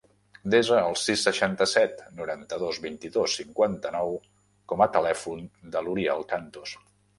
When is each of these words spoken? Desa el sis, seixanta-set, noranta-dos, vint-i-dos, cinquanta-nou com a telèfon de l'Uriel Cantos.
Desa 0.51 0.77
el 0.85 0.95
sis, 1.01 1.25
seixanta-set, 1.27 2.01
noranta-dos, 2.21 2.79
vint-i-dos, 2.87 3.37
cinquanta-nou 3.41 4.19
com 4.73 4.85
a 4.87 4.91
telèfon 4.99 5.47
de 5.77 5.87
l'Uriel 5.87 6.29
Cantos. 6.35 6.77